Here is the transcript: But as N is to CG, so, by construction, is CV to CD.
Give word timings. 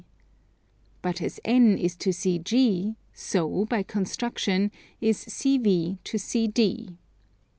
But 1.03 1.21
as 1.21 1.39
N 1.45 1.77
is 1.77 1.95
to 1.97 2.09
CG, 2.09 2.95
so, 3.13 3.65
by 3.65 3.83
construction, 3.83 4.71
is 4.99 5.23
CV 5.25 5.99
to 6.05 6.17
CD. 6.17 6.97